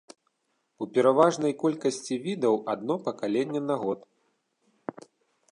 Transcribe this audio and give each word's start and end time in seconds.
У 0.85 0.87
пераважнай 0.95 1.53
колькасці 1.63 2.13
відаў 2.25 2.55
адно 2.75 2.95
пакаленне 3.09 3.61
на 3.69 3.75
год. 3.83 3.99